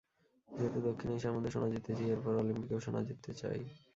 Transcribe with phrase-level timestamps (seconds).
[0.49, 3.59] যেহেতু দক্ষিণ এশিয়ার মধ্যে সোনা জিতেছি, এরপর অলিম্পিকেও সোনা জিততে চাই।